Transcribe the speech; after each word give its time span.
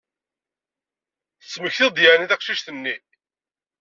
Tettmektiḍ-d 1.41 1.97
yeɛni 2.01 2.27
taqcict-nni? 2.27 2.95